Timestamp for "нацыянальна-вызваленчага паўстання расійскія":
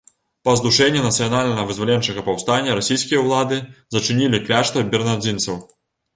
1.07-3.19